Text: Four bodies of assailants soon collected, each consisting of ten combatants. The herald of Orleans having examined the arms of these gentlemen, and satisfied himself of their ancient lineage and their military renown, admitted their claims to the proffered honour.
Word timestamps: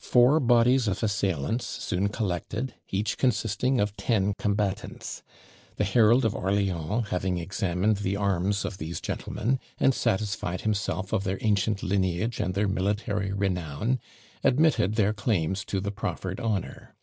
Four 0.00 0.40
bodies 0.40 0.88
of 0.88 1.04
assailants 1.04 1.64
soon 1.64 2.08
collected, 2.08 2.74
each 2.90 3.16
consisting 3.16 3.78
of 3.78 3.96
ten 3.96 4.34
combatants. 4.36 5.22
The 5.76 5.84
herald 5.84 6.24
of 6.24 6.34
Orleans 6.34 7.10
having 7.10 7.38
examined 7.38 7.98
the 7.98 8.16
arms 8.16 8.64
of 8.64 8.78
these 8.78 9.00
gentlemen, 9.00 9.60
and 9.78 9.94
satisfied 9.94 10.62
himself 10.62 11.12
of 11.12 11.22
their 11.22 11.38
ancient 11.42 11.84
lineage 11.84 12.40
and 12.40 12.54
their 12.54 12.66
military 12.66 13.32
renown, 13.32 14.00
admitted 14.42 14.96
their 14.96 15.12
claims 15.12 15.64
to 15.66 15.78
the 15.78 15.92
proffered 15.92 16.40
honour. 16.40 16.96